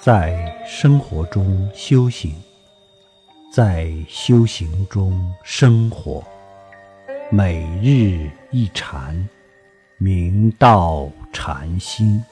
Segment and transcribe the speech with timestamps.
[0.00, 2.32] 在生活中修行，
[3.52, 6.22] 在修行中生活，
[7.32, 9.28] 每日一禅，
[9.98, 12.22] 明道禅心。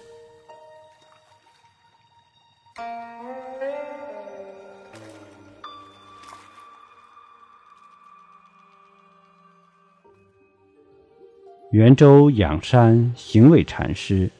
[11.72, 14.30] 圆州仰山行伟禅师，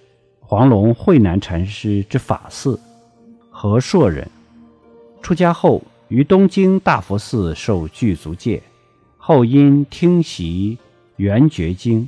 [0.41, 2.79] 黄龙慧南禅师之法嗣，
[3.57, 4.31] 和硕人。
[5.23, 8.63] 出家后于东京大佛寺受具足戒，
[9.17, 10.77] 后因听习
[11.17, 12.07] 圆觉经，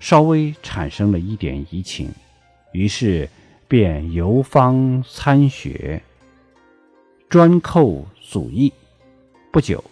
[0.00, 2.10] 稍微产生了一点疑情，
[2.72, 3.28] 于是
[3.68, 6.02] 便游方参学，
[7.28, 8.72] 专叩祖义。
[9.52, 9.84] 不久，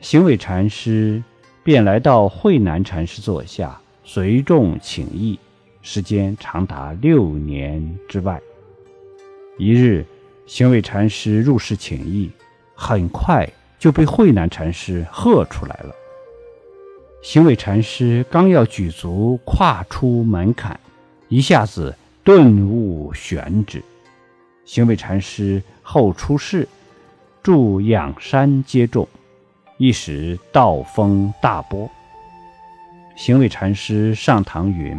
[0.00, 1.22] 行伟禅师。
[1.62, 5.38] 便来到慧南禅师座下，随众请益，
[5.82, 8.40] 时间长达六年之外。
[9.60, 10.06] 一日，
[10.46, 12.30] 行伟禅师入室请益，
[12.74, 13.46] 很快
[13.78, 15.94] 就被慧南禅师喝出来了。
[17.20, 20.80] 行伟禅师刚要举足跨出门槛，
[21.28, 21.94] 一下子
[22.24, 23.82] 顿悟玄旨。
[24.64, 26.66] 行伟禅师后出世，
[27.42, 29.06] 住仰山接众。
[29.76, 31.86] 一时道风大波，
[33.14, 34.98] 行伟禅师上堂云：“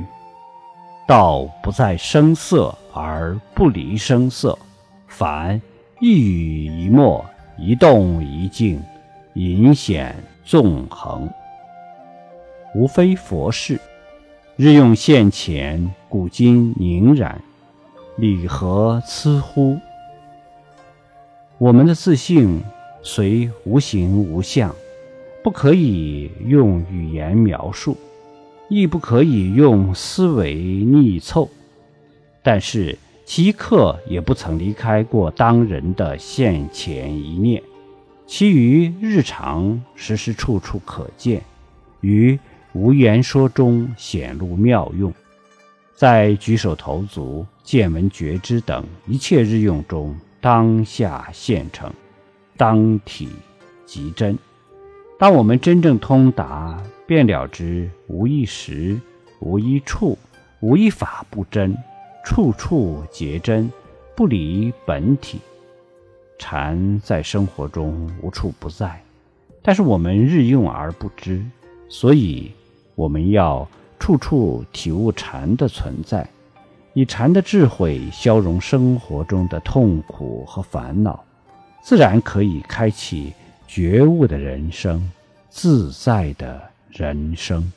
[1.11, 4.57] 道不在声色而不离声色，
[5.09, 5.61] 凡
[5.99, 7.25] 一语一默、
[7.57, 8.81] 一动一静，
[9.33, 11.29] 隐显纵横，
[12.73, 13.77] 无非佛事。
[14.55, 17.41] 日用现前，古今凝然，
[18.15, 19.77] 理何疵乎？
[21.57, 22.63] 我们的自信。”
[23.03, 24.73] 虽无形无相，
[25.43, 27.97] 不可以用语言描述，
[28.73, 31.49] 亦不可以用思维逆凑，
[32.41, 37.61] 但是其一刻也不曾离开过当人的现前一念，
[38.25, 41.41] 其余日常时时处处可见，
[41.99, 42.39] 于
[42.71, 45.13] 无言说中显露妙用，
[45.93, 51.91] 在举手投足、见闻觉知等一切日用中，当下现成。
[52.55, 53.27] 当体
[53.85, 54.39] 即真。
[55.19, 58.97] 当我们真正通达，便了知无一时、
[59.41, 60.17] 无一处、
[60.61, 61.75] 无一法不真，
[62.23, 63.69] 处处皆真，
[64.15, 65.41] 不离本体。
[66.39, 69.03] 禅在生活中无处不在，
[69.61, 71.43] 但是我们日用而不知，
[71.89, 72.49] 所以
[72.95, 73.67] 我们要
[73.99, 76.25] 处处体悟禅的存在，
[76.93, 81.21] 以禅的智慧消融生活中的痛苦和烦恼。
[81.83, 83.33] 自然可以开启
[83.67, 85.11] 觉悟的人生，
[85.49, 87.71] 自在的人生。